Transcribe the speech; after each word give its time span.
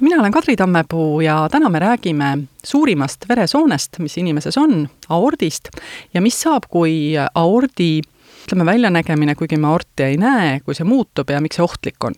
mina 0.00 0.20
olen 0.20 0.32
Kadri 0.32 0.56
Tammepuu 0.56 1.20
ja 1.20 1.48
täna 1.50 1.68
me 1.68 1.78
räägime 1.78 2.38
suurimast 2.64 3.28
veresoonest, 3.28 3.98
mis 3.98 4.18
inimeses 4.18 4.58
on, 4.58 4.88
aordist, 5.08 5.68
ja 6.14 6.20
mis 6.20 6.40
saab, 6.40 6.68
kui 6.70 7.14
aordi 7.34 8.00
ütleme, 8.48 8.64
väljanägemine, 8.64 9.34
kuigi 9.34 9.56
me 9.56 9.68
aorti 9.68 10.02
ei 10.02 10.16
näe, 10.16 10.60
kui 10.64 10.74
see 10.74 10.86
muutub 10.88 11.30
ja 11.30 11.40
miks 11.44 11.58
see 11.58 11.64
ohtlik 11.64 12.04
on. 12.04 12.14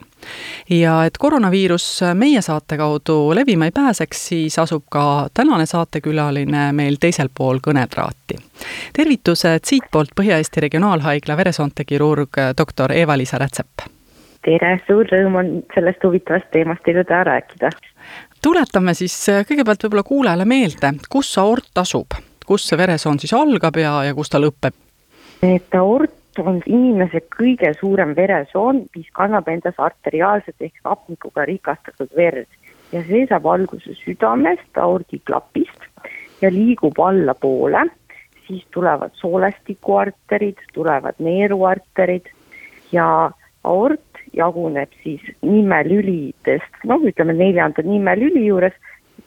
ja 0.70 1.04
et 1.08 1.18
koroonaviirus 1.18 1.86
meie 2.14 2.42
saate 2.42 2.76
kaudu 2.78 3.34
levima 3.34 3.66
ei 3.66 3.74
pääseks, 3.74 4.26
siis 4.28 4.58
asub 4.58 4.84
ka 4.90 5.28
tänane 5.34 5.66
saatekülaline 5.66 6.70
meil 6.72 7.00
teisel 7.00 7.28
pool 7.34 7.58
kõnetraati. 7.66 8.38
tervitused 8.92 9.64
siitpoolt 9.66 10.14
Põhja-Eesti 10.20 10.60
Regionaalhaigla 10.60 11.36
veresoonte 11.36 11.84
kirurg 11.84 12.38
doktor 12.58 12.92
Eva-Liisa 12.92 13.38
Rätsep 13.38 13.90
tere, 14.44 14.74
suur 14.86 15.08
rõõm 15.10 15.38
on 15.40 15.50
sellest 15.74 16.04
huvitavast 16.04 16.50
teemast 16.54 16.84
teile 16.84 17.04
täna 17.04 17.24
rääkida. 17.28 17.70
tuletame 18.42 18.94
siis 18.94 19.16
äh, 19.28 19.42
kõigepealt 19.48 19.84
võib-olla 19.84 20.06
kuulajale 20.06 20.44
meelde, 20.44 20.94
kus 21.12 21.32
aort 21.38 21.82
asub, 21.82 22.16
kus 22.46 22.68
see 22.68 22.78
veresoon 22.80 23.20
siis 23.20 23.34
algab 23.36 23.76
ja, 23.76 24.00
ja 24.08 24.14
kus 24.14 24.32
ta 24.32 24.40
lõpeb? 24.40 24.74
et 25.42 25.74
aort 25.74 26.16
on 26.38 26.60
inimese 26.66 27.22
kõige 27.36 27.72
suurem 27.80 28.14
veresoon, 28.16 28.84
mis 28.96 29.08
kannab 29.12 29.48
endas 29.48 29.76
arteriaalset 29.78 30.56
ehk 30.60 30.80
hapnikuga 30.84 31.44
rikastatud 31.48 32.12
verd 32.16 32.48
ja 32.92 33.02
see 33.06 33.26
saab 33.28 33.46
alguse 33.46 33.94
südamest, 34.04 34.70
aordiklapist 34.78 35.88
ja 36.40 36.50
liigub 36.52 36.98
allapoole, 36.98 37.84
siis 38.46 38.64
tulevad 38.72 39.12
soolestikuarterid, 39.20 40.62
tulevad 40.74 41.18
neeruarterid 41.18 42.30
ja 42.92 43.30
aort 43.64 44.09
jaguneb 44.36 44.92
siis 45.02 45.22
nimelülidest, 45.42 46.82
noh, 46.84 47.02
ütleme 47.06 47.34
neljanda 47.36 47.82
nimelüli 47.86 48.46
juures 48.46 48.76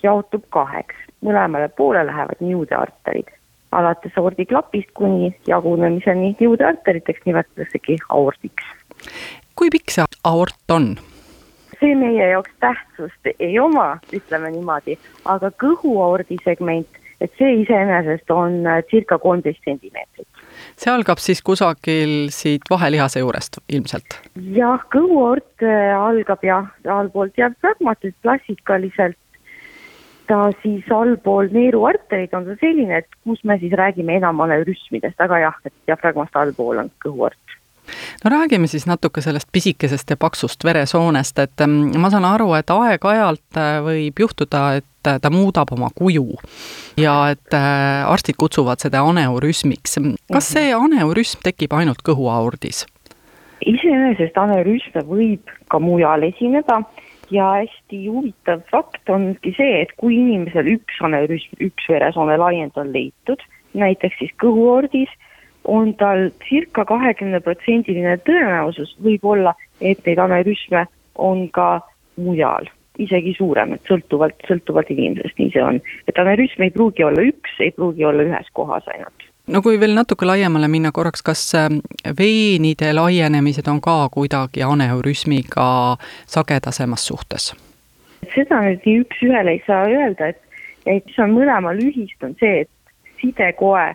jaotub 0.03 0.45
kaheks, 0.53 0.95
mõlemale 1.25 1.69
poole 1.77 2.05
lähevad 2.05 2.41
niudearterid. 2.43 3.31
alates 3.73 4.17
aordiklapist 4.21 4.91
kuni 4.93 5.31
jagunemiseni 5.47 6.35
niudearteriteks 6.39 7.25
nimetataksegi 7.25 7.97
aordiks. 8.09 8.63
kui 9.55 9.69
pikk 9.69 9.91
see 9.91 10.05
aort 10.23 10.71
on? 10.71 10.95
see 11.79 11.95
meie 11.95 12.27
jaoks 12.29 12.51
tähtsust 12.59 13.31
ei 13.39 13.59
oma, 13.59 13.97
ütleme 14.13 14.51
niimoodi, 14.51 14.97
aga 15.25 15.49
kõhuaordi 15.63 16.37
segment, 16.43 16.87
et 17.21 17.31
see 17.37 17.61
iseenesest 17.63 18.31
on 18.31 18.61
circa 18.91 19.17
kolmteist 19.17 19.65
sentimeetrit 19.65 20.32
see 20.77 20.91
algab 20.93 21.21
siis 21.23 21.41
kusagil 21.41 22.29
siit 22.33 22.69
vahelihase 22.69 23.23
juurest 23.23 23.59
ilmselt? 23.69 24.19
jah, 24.55 24.81
kõhuort 24.93 25.67
algab 25.97 26.43
jah, 26.45 26.69
allpoolt 26.99 27.35
diafragmatilt 27.37 28.15
klassikaliselt 28.21 29.19
ta 30.27 30.45
siis 30.61 30.85
allpool 30.91 31.49
neeruarterid 31.51 32.33
on 32.37 32.47
ta 32.47 32.55
selline, 32.61 33.01
et 33.03 33.19
kus 33.27 33.43
me 33.43 33.57
siis 33.59 33.73
räägime 33.75 34.17
enam 34.21 34.39
aneurüsmidest, 34.45 35.19
aga 35.19 35.41
jah, 35.47 35.59
et 35.65 35.73
diafragmast 35.89 36.35
allpool 36.39 36.79
on 36.85 36.91
kõhuort 37.03 37.59
no 38.23 38.31
räägime 38.33 38.67
siis 38.67 38.87
natuke 38.87 39.21
sellest 39.21 39.49
pisikesest 39.51 40.09
ja 40.09 40.17
paksust 40.17 40.63
veresoonest, 40.63 41.39
et 41.39 41.65
mm, 41.65 41.99
ma 41.99 42.09
saan 42.13 42.25
aru, 42.25 42.53
et 42.57 42.73
aeg-ajalt 42.73 43.59
äh, 43.59 43.77
võib 43.85 44.23
juhtuda, 44.25 44.63
et 44.79 45.09
äh, 45.09 45.19
ta 45.21 45.31
muudab 45.33 45.73
oma 45.75 45.89
kuju 45.95 46.39
ja 46.97 47.17
et 47.33 47.57
äh, 47.57 48.03
arstid 48.07 48.39
kutsuvad 48.39 48.83
seda 48.83 49.03
aneurüsmiks. 49.07 49.99
kas 50.31 50.51
see 50.55 50.73
aneurüsm 50.75 51.43
tekib 51.43 51.73
ainult 51.73 52.03
kõhuaordis? 52.05 52.85
iseenesest 53.63 54.37
aneurüsme 54.37 55.05
võib 55.07 55.51
ka 55.71 55.79
mujal 55.79 56.25
esineda 56.27 56.81
ja 57.31 57.49
hästi 57.57 58.05
huvitav 58.07 58.63
fakt 58.71 59.09
ongi 59.09 59.53
see, 59.57 59.81
et 59.83 59.93
kui 59.97 60.17
inimesel 60.19 60.67
üks 60.75 60.99
aneurüsm, 61.05 61.57
üks 61.63 61.87
veresoone 61.89 62.37
laiend 62.37 62.77
on 62.79 62.91
leitud, 62.93 63.41
näiteks 63.73 64.19
siis 64.19 64.33
kõhuordis 64.41 65.11
on 65.63 65.93
tal 65.95 66.29
circa 66.49 66.85
kahekümneprotsendiline 66.85 68.17
tõenäosus 68.27 68.95
võib-olla, 69.03 69.55
et 69.81 69.99
neid 70.05 70.19
aneurüsme 70.19 70.85
on 71.15 71.47
ka 71.55 71.81
mujal, 72.21 72.67
isegi 72.99 73.33
suurem, 73.37 73.75
et 73.77 73.89
sõltuvalt, 73.89 74.37
sõltuvalt 74.47 74.91
inimesest, 74.93 75.37
nii 75.39 75.51
see 75.53 75.63
on. 75.63 75.81
et 76.07 76.19
aneurüsm 76.19 76.65
ei 76.65 76.73
pruugi 76.73 77.03
olla 77.03 77.25
üks, 77.25 77.55
ei 77.59 77.71
pruugi 77.71 78.05
olla 78.05 78.25
ühes 78.27 78.49
kohas 78.53 78.87
ainult. 78.93 79.27
no 79.47 79.61
kui 79.61 79.79
veel 79.79 79.95
natuke 79.95 80.25
laiemale 80.25 80.67
minna 80.67 80.91
korraks, 80.91 81.23
kas 81.23 81.43
äh, 81.55 81.69
veenide 82.17 82.93
laienemised 82.93 83.67
on 83.67 83.81
ka 83.81 84.09
kuidagi 84.11 84.63
aneurüsmiga 84.63 85.97
sagedasemas 86.27 87.07
suhtes? 87.07 87.53
seda 88.35 88.61
nüüd 88.63 88.85
nii 88.85 89.01
üks-ühele 89.03 89.57
ei 89.57 89.63
saa 89.67 89.83
öelda, 89.89 90.31
et, 90.31 90.39
et 90.85 91.05
mis 91.05 91.19
on 91.19 91.35
mõlemal 91.35 91.79
ühist, 91.83 92.19
on 92.23 92.35
see, 92.39 92.63
et 92.63 92.69
sidekoe 93.21 93.93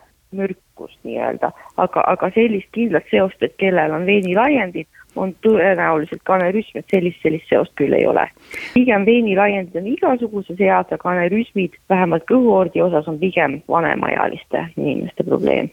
mürkust 0.78 0.98
nii-öelda, 1.04 1.52
aga, 1.76 2.02
aga 2.06 2.30
sellist 2.34 2.68
kindlat 2.72 3.04
seost, 3.10 3.42
et 3.42 3.54
kellel 3.58 3.92
on 3.92 4.06
veenilaiendid, 4.06 4.86
on 5.16 5.34
tõenäoliselt 5.42 6.22
kanerüsm, 6.24 6.78
et 6.78 6.86
sellist, 6.90 7.18
sellist 7.22 7.48
seost 7.48 7.72
küll 7.76 7.92
ei 7.92 8.06
ole. 8.06 8.28
pigem 8.74 9.04
veenilaiendid 9.06 9.76
on 9.76 9.86
igasuguses 9.86 10.60
eas, 10.60 10.86
aga 10.86 10.98
kanerüsmid 10.98 11.74
vähemalt 11.88 12.24
kõhuordi 12.30 12.82
osas 12.82 13.08
on 13.08 13.18
pigem 13.18 13.62
vanemaealiste 13.68 14.68
inimeste 14.76 15.24
probleem 15.24 15.70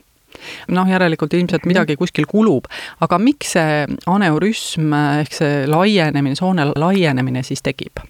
noh, 0.67 0.87
järelikult 0.89 1.33
ilmselt 1.33 1.63
midagi 1.65 1.95
kuskil 1.95 2.25
kulub, 2.27 2.65
aga 2.99 3.17
miks 3.17 3.53
see 3.55 3.85
aneurüsm 4.05 4.91
ehk 5.21 5.31
see 5.31 5.61
laienemine, 5.69 6.35
soone 6.35 6.65
laienemine 6.75 7.43
siis 7.43 7.63
tekib? 7.63 8.03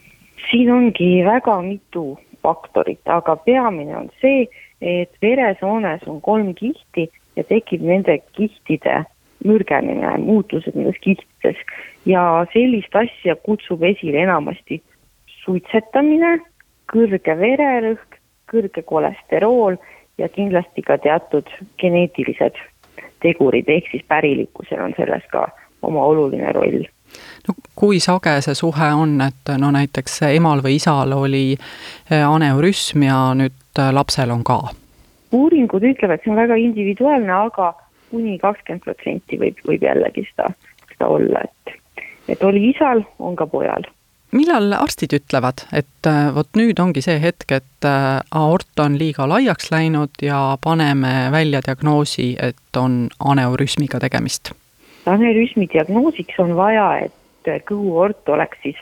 siin 0.50 0.72
ongi 0.72 1.26
väga 1.26 1.58
mitu 1.62 2.16
faktorit, 2.46 3.02
aga 3.06 3.36
peamine 3.36 3.98
on 3.98 4.10
see, 4.22 4.46
et 4.86 5.12
veresoones 5.22 6.06
on 6.08 6.22
kolm 6.22 6.54
kihti 6.56 7.10
ja 7.36 7.44
tekib 7.44 7.84
nende 7.84 8.20
kihtide 8.38 9.04
mürgenemine, 9.46 10.18
muutused 10.22 10.78
nendes 10.78 10.98
kihtides 11.02 11.58
ja 12.06 12.46
sellist 12.54 12.96
asja 12.96 13.36
kutsub 13.36 13.84
esile 13.84 14.24
enamasti 14.24 14.82
suitsetamine, 15.44 16.38
kõrge 16.92 17.36
vererõhk, 17.40 18.20
kõrge 18.52 18.86
kolesterool 18.86 19.78
ja 20.22 20.30
kindlasti 20.30 20.86
ka 20.86 20.98
teatud 21.02 21.50
geneetilised 21.82 22.58
tegurid, 23.26 23.70
ehk 23.70 23.90
siis 23.92 24.06
pärilikkusel 24.08 24.82
on 24.82 24.94
selles 24.98 25.26
ka 25.32 25.48
oma 25.86 26.06
oluline 26.06 26.52
roll. 26.56 26.86
No 27.48 27.54
kui 27.78 28.00
sage 28.02 28.40
see 28.42 28.58
suhe 28.58 28.88
on, 28.98 29.20
et 29.22 29.54
no 29.62 29.70
näiteks 29.74 30.22
emal 30.32 30.64
või 30.66 30.80
isal 30.80 31.14
oli 31.14 31.46
aneurüsm 32.10 33.06
ja 33.06 33.20
nüüd 33.38 33.56
lapsel 33.92 34.32
on 34.32 34.44
ka? 34.44 34.60
uuringud 35.36 35.84
ütlevad, 35.84 36.22
see 36.24 36.32
on 36.32 36.40
väga 36.40 36.56
individuaalne, 36.62 37.32
aga 37.34 37.74
kuni 38.12 38.38
kakskümmend 38.40 38.86
protsenti 38.86 39.40
võib, 39.42 39.60
võib 39.68 39.84
jällegi 39.84 40.24
seda, 40.30 40.52
seda 40.94 41.10
olla, 41.12 41.42
et, 41.44 41.76
et 42.32 42.44
oli 42.44 42.70
isal, 42.70 43.04
on 43.20 43.36
ka 43.36 43.48
pojal 43.50 43.88
millal 44.36 44.74
arstid 44.76 45.14
ütlevad, 45.16 45.66
et 45.76 46.10
äh, 46.10 46.28
vot 46.36 46.50
nüüd 46.60 46.80
ongi 46.82 47.04
see 47.06 47.18
hetk, 47.22 47.48
et 47.56 47.88
äh, 47.88 48.20
aort 48.36 48.82
on 48.84 48.98
liiga 49.00 49.28
laiaks 49.30 49.72
läinud 49.72 50.22
ja 50.24 50.58
paneme 50.64 51.30
välja 51.32 51.62
diagnoosi, 51.66 52.34
et 52.42 52.80
on 52.80 53.06
aneurüsmiga 53.20 54.02
tegemist? 54.04 54.52
aneurüsmi 55.06 55.68
diagnoosiks 55.74 56.40
on 56.42 56.56
vaja, 56.58 56.88
et 57.06 57.66
kõhuort 57.70 58.30
oleks 58.34 58.58
siis 58.64 58.80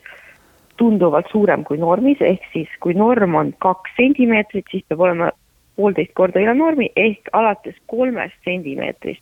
tunduvalt 0.78 1.30
suurem 1.32 1.64
kui 1.68 1.78
normis, 1.78 2.22
ehk 2.22 2.46
siis 2.54 2.70
kui 2.82 2.96
norm 2.98 3.36
on 3.36 3.54
kaks 3.64 3.94
sentimeetrit, 3.98 4.66
siis 4.72 4.86
peab 4.90 5.04
olema 5.06 5.32
poolteist 5.76 6.14
korda 6.18 6.42
üle 6.42 6.54
normi 6.58 6.90
ehk 6.96 7.30
alates 7.34 7.76
kolmest 7.88 8.38
sentimeetrist. 8.46 9.22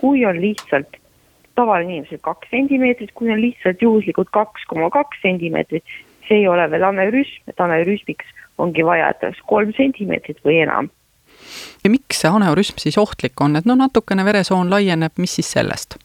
kui 0.00 0.24
on 0.26 0.40
lihtsalt 0.40 0.96
tavaline 1.54 1.96
inimesel 1.96 2.20
kaks 2.24 2.48
sentimeetrit, 2.50 3.12
kui 3.14 3.32
on 3.32 3.40
lihtsalt 3.40 3.82
juhuslikult 3.82 4.30
kaks 4.32 4.64
koma 4.68 4.90
kaks 4.90 5.20
sentimeetrit, 5.22 5.84
see 6.28 6.42
ei 6.42 6.48
ole 6.48 6.68
veel 6.70 6.86
aneurüsm, 6.88 7.50
et 7.50 7.60
aneurüsmiks 7.60 8.36
ongi 8.60 8.84
vaja, 8.86 9.10
et 9.10 9.24
oleks 9.28 9.42
kolm 9.48 9.72
sentimeetrit 9.76 10.40
või 10.44 10.60
enam. 10.64 10.90
ja 11.84 11.90
miks 11.90 12.22
see 12.22 12.30
aneurüsm 12.30 12.80
siis 12.80 12.98
ohtlik 12.98 13.40
on, 13.40 13.56
et 13.56 13.68
no 13.68 13.76
natukene 13.76 14.24
veresoon 14.24 14.70
laieneb, 14.70 15.16
mis 15.18 15.36
siis 15.40 15.52
sellest? 15.56 15.98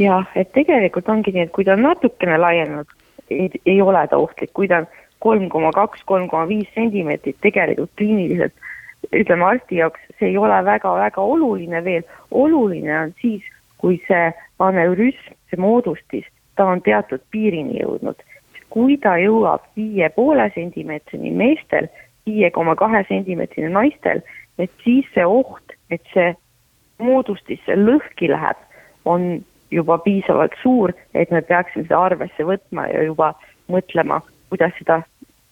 jah, 0.00 0.28
et 0.34 0.52
tegelikult 0.56 1.08
ongi 1.12 1.32
nii, 1.34 1.48
et 1.48 1.52
kui 1.52 1.64
ta 1.64 1.76
on 1.76 1.84
natukene 1.84 2.38
laienenud, 2.40 2.99
ei, 3.30 3.50
ei 3.66 3.80
ole 3.82 4.06
ta 4.08 4.18
ohtlik, 4.18 4.52
kui 4.54 4.68
ta 4.68 4.82
on 4.82 4.90
kolm 5.20 5.48
koma 5.48 5.70
kaks, 5.76 6.02
kolm 6.06 6.28
koma 6.28 6.48
viis 6.48 6.68
sentimeetrit, 6.74 7.36
tegelikult 7.44 7.92
kliiniliselt 7.96 8.54
ütleme 9.16 9.44
arsti 9.44 9.80
jaoks 9.80 10.00
see 10.18 10.28
ei 10.28 10.38
ole 10.38 10.58
väga-väga 10.64 11.22
oluline 11.22 11.84
veel, 11.84 12.04
oluline 12.30 12.98
on 12.98 13.14
siis, 13.20 13.44
kui 13.80 13.96
see 14.08 14.28
aneurüsm, 14.60 15.36
see 15.50 15.60
moodustis, 15.60 16.26
ta 16.56 16.68
on 16.68 16.82
teatud 16.84 17.22
piirini 17.30 17.80
jõudnud. 17.80 18.20
kui 18.70 18.94
ta 19.02 19.16
jõuab 19.18 19.64
viie 19.74 20.06
poole 20.14 20.44
sentimeetrini 20.54 21.32
meestel, 21.34 21.88
viie 22.26 22.50
koma 22.54 22.76
kahe 22.78 23.00
sentimeetrini 23.08 23.72
naistel, 23.74 24.20
et 24.62 24.70
siis 24.84 25.08
see 25.14 25.24
oht, 25.26 25.74
et 25.90 26.02
see 26.14 26.28
moodustis 27.02 27.64
lõhki 27.66 28.28
läheb, 28.30 28.60
on 29.04 29.40
juba 29.70 29.98
piisavalt 29.98 30.56
suur, 30.62 30.92
et 31.14 31.30
me 31.30 31.42
peaksime 31.42 31.86
seda 31.86 32.02
arvesse 32.10 32.46
võtma 32.46 32.88
ja 32.90 33.04
juba 33.06 33.32
mõtlema, 33.70 34.20
kuidas 34.50 34.74
seda 34.78 35.02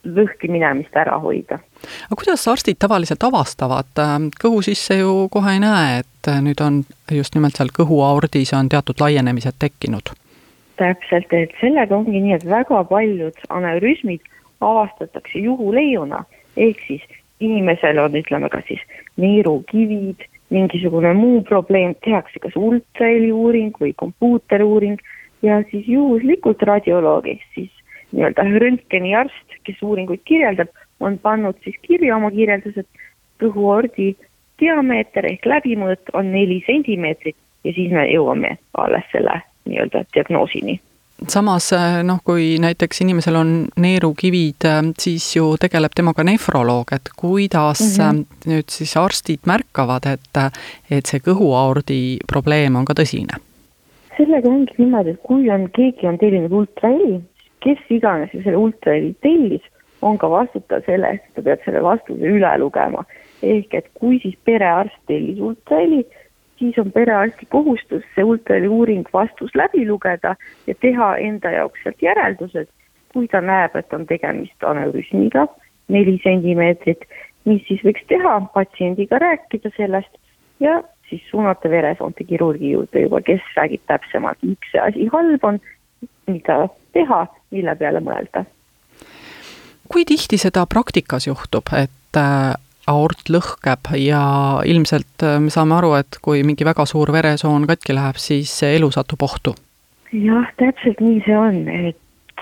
lõhki 0.05 0.49
minemist 0.51 0.97
ära 0.97 1.19
hoida. 1.19 1.59
aga 2.07 2.19
kuidas 2.19 2.47
arstid 2.49 2.79
tavaliselt 2.79 3.23
avastavad, 3.23 3.91
kõhu 4.43 4.63
sisse 4.63 4.99
ju 5.01 5.29
kohe 5.33 5.57
ei 5.57 5.61
näe, 5.63 6.01
et 6.03 6.31
nüüd 6.43 6.63
on 6.65 6.83
just 7.13 7.35
nimelt 7.35 7.59
seal 7.59 7.73
kõhuaordis 7.75 8.55
on 8.57 8.69
teatud 8.69 9.01
laienemised 9.01 9.59
tekkinud? 9.59 10.15
täpselt, 10.79 11.33
et 11.35 11.55
sellega 11.61 11.97
ongi 11.97 12.21
nii, 12.23 12.37
et 12.37 12.45
väga 12.47 12.85
paljud 12.87 13.39
aneurüsmid 13.51 14.23
avastatakse 14.63 15.41
juhuleiuna, 15.43 16.23
ehk 16.57 16.83
siis 16.87 17.03
inimesel 17.41 17.99
on, 17.99 18.15
ütleme 18.15 18.51
ka 18.51 18.61
siis 18.69 18.83
neerukivid, 19.17 20.23
mingisugune 20.51 21.13
muu 21.15 21.43
probleem, 21.43 21.95
tehakse 22.05 22.41
kas 22.43 22.57
ultraheli 22.57 23.33
uuring 23.33 23.75
või 23.81 23.93
kompuuteriuuring 23.97 25.01
ja 25.43 25.61
siis 25.71 25.89
juhuslikult 25.89 26.63
radioloogi, 26.63 27.39
siis 27.55 27.71
nii-öelda 28.13 28.47
röntgeniarst, 28.63 29.59
kes 29.65 29.83
uuringuid 29.83 30.25
kirjeldab, 30.25 30.73
on 31.01 31.19
pannud 31.19 31.59
siis 31.65 31.77
kirja 31.85 32.17
oma 32.17 32.31
kirjeldused, 32.35 32.89
kõhuordi 33.43 34.15
diameeter 34.59 35.29
ehk 35.29 35.47
läbimõõt 35.47 36.15
on 36.19 36.33
neli 36.33 36.63
sentimeetrit 36.67 37.37
ja 37.65 37.75
siis 37.77 37.93
me 37.93 38.09
jõuame 38.11 38.57
alles 38.81 39.07
selle 39.13 39.41
nii-öelda 39.69 40.07
diagnoosini 40.15 40.81
samas 41.27 41.73
noh, 42.07 42.21
kui 42.25 42.57
näiteks 42.63 43.03
inimesel 43.03 43.37
on 43.41 43.51
neerukivid, 43.77 44.67
siis 44.99 45.27
ju 45.37 45.57
tegeleb 45.61 45.97
temaga 45.97 46.25
nefroloog, 46.25 46.93
et 46.93 47.11
kuidas 47.17 47.81
mm 47.81 48.05
-hmm. 48.05 48.25
nüüd 48.53 48.69
siis 48.71 48.97
arstid 48.97 49.41
märkavad, 49.47 50.07
et, 50.07 50.53
et 50.91 51.07
see 51.07 51.21
kõhuaordi 51.21 52.19
probleem 52.27 52.77
on 52.77 52.85
ka 52.85 52.95
tõsine? 52.95 53.43
sellega 54.19 54.51
ongi 54.51 54.75
niimoodi, 54.79 55.15
et 55.15 55.23
kui 55.23 55.51
on, 55.55 55.69
keegi 55.75 56.07
on 56.11 56.19
tellinud 56.19 56.55
ultraheli, 56.61 57.21
kes 57.65 57.79
iganes 57.95 58.33
selle 58.33 58.57
ultraheli 58.57 59.15
tellis, 59.23 59.63
on 60.03 60.19
ka 60.19 60.31
vastutav 60.31 60.85
selle 60.87 61.13
eest, 61.15 61.25
et 61.29 61.39
sa 61.39 61.47
pead 61.47 61.65
selle 61.65 61.83
vastuse 61.83 62.35
üle 62.37 62.53
lugema. 62.59 63.05
ehk 63.43 63.75
et 63.75 63.87
kui 63.95 64.19
siis 64.23 64.35
perearst 64.45 64.99
tellis 65.07 65.39
ultraheli, 65.39 66.03
siis 66.59 66.79
on 66.79 66.93
perearsti 66.93 67.47
kohustus 67.47 68.05
see 68.15 68.25
ultraheli 68.25 68.69
uuring 68.69 69.07
vastus 69.13 69.55
läbi 69.55 69.87
lugeda 69.89 70.35
ja 70.67 70.75
teha 70.81 71.17
enda 71.17 71.51
jaoks 71.51 71.81
sealt 71.83 72.03
järeldused, 72.03 72.69
kui 73.13 73.29
ta 73.29 73.41
näeb, 73.41 73.77
et 73.77 73.93
on 73.93 74.07
tegemist 74.07 74.65
aneurüsmiga, 74.65 75.47
neli 75.89 76.19
sentimeetrit, 76.23 77.07
mis 77.49 77.65
siis 77.69 77.83
võiks 77.87 78.05
teha, 78.11 78.41
patsiendiga 78.55 79.19
rääkida 79.23 79.73
sellest 79.77 80.19
ja 80.61 80.83
siis 81.09 81.23
suunata 81.31 81.71
veresoonte 81.71 82.25
kirurgi 82.25 82.75
juurde 82.75 83.07
juba, 83.07 83.21
kes 83.25 83.43
räägib 83.57 83.83
täpsemalt, 83.89 84.43
miks 84.43 84.73
see 84.73 84.83
asi 84.83 85.09
halb 85.13 85.45
on, 85.45 85.61
mida 86.29 86.61
teha, 86.93 87.25
mille 87.51 87.75
peale 87.81 88.01
mõelda. 88.05 88.45
kui 89.89 90.05
tihti 90.05 90.37
seda 90.37 90.67
praktikas 90.69 91.27
juhtub, 91.27 91.71
et 91.73 92.17
äh, 92.17 92.53
aort 92.89 93.31
lõhkeb 93.33 93.93
ja 94.01 94.23
ilmselt 94.67 95.25
äh, 95.27 95.39
me 95.43 95.53
saame 95.55 95.79
aru, 95.79 95.95
et 96.01 96.21
kui 96.25 96.43
mingi 96.47 96.67
väga 96.67 96.87
suur 96.89 97.13
veresoon 97.15 97.67
katki 97.71 97.97
läheb, 97.97 98.21
siis 98.21 98.53
elu 98.67 98.91
satub 98.95 99.23
ohtu. 99.23 99.55
jah, 100.13 100.49
täpselt 100.61 101.01
nii 101.05 101.23
see 101.27 101.39
on, 101.39 101.65
et 101.69 101.99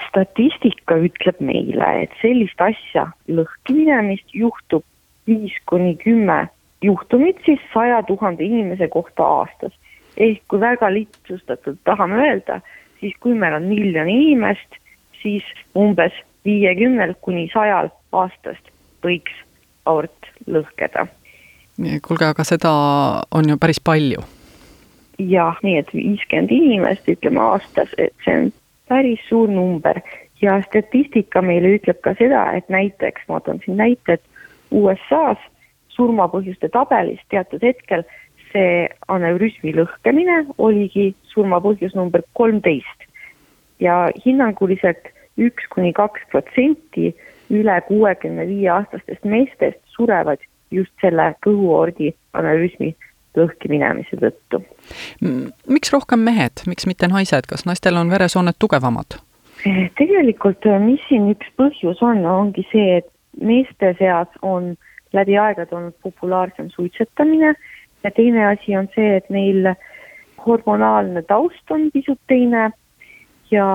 statistika 0.08 0.98
ütleb 1.02 1.40
meile, 1.40 1.88
et 2.04 2.12
sellist 2.22 2.60
asja, 2.62 3.08
lõhki 3.28 3.74
minemist 3.80 4.34
juhtub 4.34 4.84
viis 5.26 5.54
kuni 5.66 5.96
kümme 5.98 6.46
juhtumit 6.82 7.36
siis 7.44 7.60
saja 7.74 8.02
tuhande 8.02 8.44
inimese 8.44 8.88
kohta 8.88 9.24
aastas. 9.24 9.72
ehk 10.16 10.42
kui 10.48 10.60
väga 10.60 10.88
lihtsustatult 10.92 11.78
tahame 11.84 12.16
öelda, 12.22 12.60
siis 13.00 13.14
kui 13.20 13.34
meil 13.34 13.54
on 13.54 13.66
miljon 13.68 14.08
inimest, 14.08 14.78
siis 15.22 15.44
umbes 15.76 16.12
viiekümnel 16.44 17.14
kuni 17.20 17.50
sajal 17.52 17.90
aastast 18.12 18.70
võiks 19.04 19.34
aort 19.84 20.30
lõhkeda. 20.46 21.06
kuulge, 22.02 22.24
aga 22.24 22.44
seda 22.44 22.72
on 23.30 23.48
ju 23.48 23.56
päris 23.58 23.80
palju. 23.80 24.22
jah, 25.18 25.58
nii 25.62 25.78
et 25.78 25.92
viiskümmend 25.94 26.52
inimest, 26.52 27.08
ütleme 27.08 27.40
aastas, 27.40 27.92
et 27.98 28.14
see 28.24 28.36
on 28.36 28.52
päris 28.88 29.20
suur 29.28 29.48
number 29.48 30.00
ja 30.42 30.60
statistika 30.66 31.42
meile 31.42 31.76
ütleb 31.78 32.00
ka 32.04 32.14
seda, 32.18 32.50
et 32.52 32.68
näiteks, 32.68 33.24
ma 33.28 33.40
toon 33.40 33.60
siin 33.64 33.78
näite, 33.80 34.18
et 34.18 34.22
USA-s 34.70 35.40
surmapõhjuste 35.96 36.68
tabelis 36.68 37.22
teatud 37.32 37.62
hetkel 37.64 38.04
see 38.52 38.86
aneurüsmi 39.12 39.74
lõhkemine 39.76 40.42
oligi 40.58 41.14
surmapõhjus 41.32 41.96
number 41.96 42.24
kolmteist 42.38 43.06
ja 43.82 44.06
hinnanguliselt 44.24 45.10
üks 45.36 45.68
kuni 45.72 45.92
kaks 45.96 46.22
protsenti 46.32 47.12
üle 47.50 47.80
kuuekümne 47.88 48.46
viie 48.48 48.70
aastastest 48.74 49.24
meestest 49.24 49.80
surevad 49.96 50.42
just 50.70 50.92
selle 51.00 51.32
kõhuordi 51.46 52.12
analüüsmi 52.34 52.94
lõhki 53.36 53.68
minemise 53.68 54.16
tõttu. 54.16 54.62
miks 55.68 55.92
rohkem 55.92 56.24
mehed, 56.24 56.64
miks 56.66 56.86
mitte 56.86 57.08
naised, 57.08 57.46
kas 57.48 57.66
naistel 57.66 57.96
on 57.96 58.10
veresooned 58.10 58.56
tugevamad? 58.58 59.20
Tegelikult, 59.98 60.66
eh, 60.66 60.80
mis 60.80 61.00
siin 61.08 61.30
üks 61.32 61.48
põhjus 61.58 62.02
on, 62.02 62.24
ongi 62.26 62.66
see, 62.72 62.98
et 62.98 63.08
meeste 63.40 63.94
seas 63.98 64.28
on 64.42 64.76
läbi 65.12 65.36
aegade 65.38 65.76
olnud 65.76 65.94
populaarsem 66.02 66.70
suitsetamine 66.70 67.54
ja 68.04 68.10
teine 68.10 68.46
asi 68.46 68.76
on 68.76 68.88
see, 68.94 69.16
et 69.16 69.30
neil 69.30 69.72
hormonaalne 70.46 71.22
taust 71.22 71.70
on 71.70 71.90
pisut 71.92 72.20
teine 72.28 72.70
ja 73.50 73.66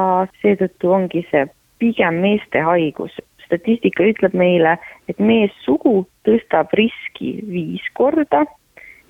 seetõttu 0.41 0.93
ongi 0.93 1.25
see 1.31 1.45
pigem 1.81 2.21
meeste 2.21 2.61
haigus, 2.61 3.13
statistika 3.51 4.07
ütleb 4.07 4.35
meile, 4.37 4.77
et 5.11 5.19
meessugu 5.19 6.05
tõstab 6.27 6.71
riski 6.77 7.35
viis 7.51 7.83
korda, 7.99 8.45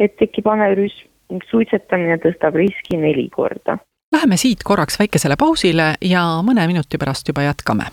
et 0.01 0.17
tekib 0.17 0.49
aneurüsm 0.49 1.07
ning 1.31 1.45
suitsetamine 1.47 2.17
tõstab 2.25 2.57
riski 2.59 2.97
neli 2.99 3.29
korda. 3.31 3.77
Läheme 4.11 4.35
siit 4.35 4.66
korraks 4.68 4.99
väikesele 4.99 5.37
pausile 5.39 5.94
ja 6.04 6.25
mõne 6.44 6.66
minuti 6.68 6.99
pärast 6.99 7.30
juba 7.30 7.45
jätkame. 7.47 7.92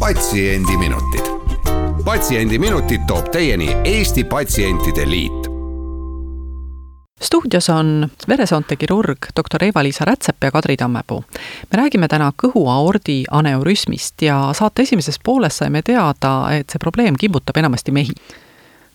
patsiendiminutid. 0.00 1.26
patsiendiminutid 2.04 3.06
toob 3.06 3.28
teieni 3.30 3.68
Eesti 3.84 4.24
Patsientide 4.24 5.06
Liit 5.06 5.49
stuudios 7.22 7.68
on 7.70 8.08
veresoonte 8.28 8.76
kirurg 8.76 9.18
doktor 9.36 9.64
Eva-Liisa 9.64 10.04
Rätsep 10.04 10.36
ja 10.44 10.50
Kadri 10.50 10.76
Tammepuu. 10.76 11.24
me 11.72 11.82
räägime 11.82 12.08
täna 12.08 12.32
kõhuaordi 12.42 13.24
aneurüsmist 13.30 14.22
ja 14.22 14.50
saate 14.52 14.82
esimeses 14.82 15.18
pooles 15.24 15.58
saime 15.58 15.82
teada, 15.82 16.50
et 16.50 16.70
see 16.70 16.78
probleem 16.78 17.16
kimbutab 17.20 17.56
enamasti 17.56 17.92
mehi. 17.92 18.12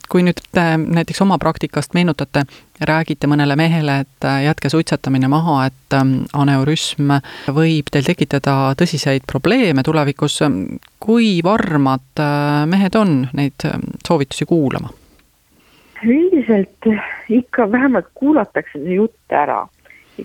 kui 0.10 0.22
nüüd 0.22 0.38
te 0.54 0.64
näiteks 0.78 1.22
oma 1.22 1.38
praktikast 1.42 1.96
meenutate, 1.98 2.44
räägite 2.82 3.28
mõnele 3.28 3.56
mehele, 3.58 3.96
et 4.00 4.28
jätke 4.44 4.70
suitsetamine 4.70 5.28
maha, 5.28 5.66
et 5.66 5.96
ähm, 5.98 6.12
aneurüsm 6.34 7.10
võib 7.48 7.90
teil 7.92 8.06
tekitada 8.06 8.76
tõsiseid 8.78 9.26
probleeme 9.26 9.84
tulevikus, 9.84 10.38
kui 11.00 11.40
varmad 11.44 12.22
äh, 12.22 12.68
mehed 12.70 12.96
on 13.02 13.18
neid 13.34 13.66
ähm, 13.66 13.90
soovitusi 14.08 14.46
kuulama? 14.46 14.94
Üldiselt 16.04 16.90
ikka 17.30 17.72
vähemalt 17.72 18.08
kuulatakse 18.14 18.80
see 18.80 19.00
jutt 19.00 19.32
ära. 19.32 19.68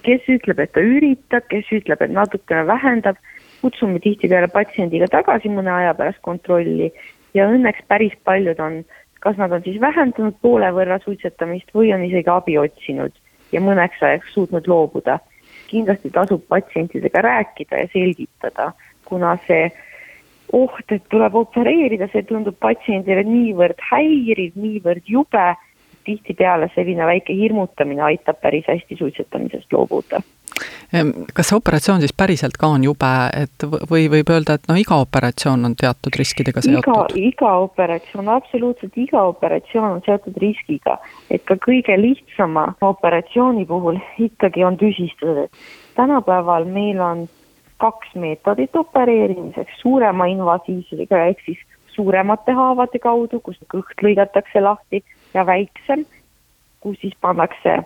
kes 0.02 0.22
ütleb, 0.30 0.60
et 0.62 0.70
ta 0.72 0.80
üritab, 0.80 1.48
kes 1.50 1.66
ütleb, 1.74 2.02
et 2.02 2.12
natukene 2.14 2.62
vähendab, 2.66 3.16
kutsume 3.60 3.98
tihtipeale 3.98 4.46
patsiendiga 4.48 5.08
tagasi 5.10 5.50
mõne 5.50 5.72
aja 5.74 5.94
pärast 5.98 6.20
kontrolli 6.22 6.92
ja 7.34 7.48
õnneks 7.50 7.82
päris 7.88 8.14
paljud 8.24 8.60
on, 8.62 8.84
kas 9.20 9.36
nad 9.36 9.52
on 9.52 9.64
siis 9.64 9.80
vähendanud 9.80 10.38
poole 10.42 10.70
võrra 10.76 11.00
suitsetamist 11.02 11.74
või 11.74 11.90
on 11.94 12.04
isegi 12.06 12.30
abi 12.30 12.56
otsinud 12.58 13.18
ja 13.52 13.60
mõneks 13.60 14.02
ajaks 14.02 14.32
suutnud 14.34 14.70
loobuda. 14.70 15.18
kindlasti 15.70 16.10
tasub 16.10 16.42
patsientidega 16.48 17.20
rääkida 17.22 17.76
ja 17.78 17.86
selgitada, 17.92 18.72
kuna 19.04 19.36
see 19.46 19.68
oht, 20.52 20.86
et 20.90 21.02
tuleb 21.10 21.34
opereerida, 21.34 22.08
see 22.12 22.22
tundub 22.28 22.56
patsiendile 22.60 23.24
niivõrd 23.26 23.80
häiriv, 23.90 24.56
niivõrd 24.58 25.06
jube 25.06 25.48
tihtipeale 26.04 26.70
selline 26.74 27.06
väike 27.06 27.34
hirmutamine 27.36 28.02
aitab 28.02 28.40
päris 28.40 28.68
hästi 28.68 28.96
suitsetamisest 28.98 29.72
loobuda. 29.72 30.20
kas 31.34 31.48
see 31.48 31.56
operatsioon 31.56 32.00
siis 32.02 32.12
päriselt 32.16 32.56
ka 32.60 32.68
on 32.74 32.84
jube, 32.84 33.10
et 33.36 33.66
või 33.90 34.08
võib 34.12 34.32
öelda, 34.34 34.56
et 34.58 34.66
no 34.68 34.74
iga 34.80 34.98
operatsioon 35.04 35.64
on 35.68 35.76
teatud 35.78 36.16
riskidega 36.18 36.62
seotud? 36.64 37.14
iga, 37.14 37.28
iga 37.30 37.52
operatsioon, 37.66 38.28
absoluutselt 38.28 38.96
iga 38.98 39.22
operatsioon 39.30 39.98
on 39.98 40.02
seotud 40.06 40.40
riskiga, 40.42 40.98
et 41.30 41.44
ka 41.48 41.56
kõige 41.68 41.96
lihtsama 42.00 42.72
operatsiooni 42.80 43.66
puhul 43.68 44.00
ikkagi 44.18 44.64
on 44.64 44.80
tüsistused. 44.80 45.52
tänapäeval 45.94 46.64
meil 46.64 47.00
on 47.00 47.28
kaks 47.80 48.14
meetodit 48.14 48.76
opereerimiseks, 48.76 49.80
suurema 49.80 50.28
invasiivsusega 50.30 51.24
ehk 51.30 51.44
siis 51.46 51.60
suuremate 51.94 52.52
haavade 52.56 53.00
kaudu, 53.02 53.40
kus 53.44 53.58
kõht 53.72 54.04
lõigatakse 54.04 54.62
lahti 54.62 55.02
ja 55.34 55.44
väiksem, 55.46 56.04
kus 56.80 57.00
siis 57.02 57.16
pannakse 57.20 57.80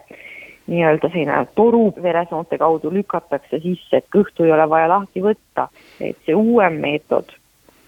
nii-öelda 0.67 1.11
selline 1.13 1.47
toru 1.55 1.87
veresoonte 2.03 2.59
kaudu 2.59 2.93
lükatakse 2.93 3.61
sisse, 3.61 4.01
et 4.01 4.07
kõhtu 4.17 4.47
ei 4.47 4.53
ole 4.53 4.69
vaja 4.69 4.89
lahti 4.89 5.23
võtta. 5.25 5.69
et 6.01 6.17
see 6.27 6.35
uuem 6.35 6.81
meetod 6.81 7.35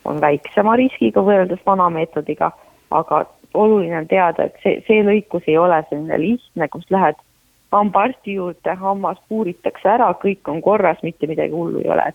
on 0.05 0.21
väiksema 0.21 0.77
riskiga 0.77 1.23
võrreldes 1.25 1.63
vana 1.67 1.89
meetodiga, 1.91 2.51
aga 2.91 3.25
oluline 3.55 3.99
on 3.99 4.07
teada, 4.07 4.45
et 4.45 4.59
see, 4.63 4.83
see 4.87 5.03
lõikus 5.03 5.49
ei 5.49 5.59
ole 5.59 5.81
selline 5.89 6.21
lihtne, 6.21 6.69
kus 6.69 6.85
lähed 6.91 7.17
hambaarsti 7.73 8.35
juurde, 8.35 8.75
hammas 8.81 9.19
puuritakse 9.29 9.89
ära, 9.89 10.13
kõik 10.23 10.49
on 10.49 10.63
korras, 10.63 11.03
mitte 11.03 11.27
midagi 11.27 11.53
hullu 11.53 11.83
ei 11.85 11.91
ole. 11.91 12.13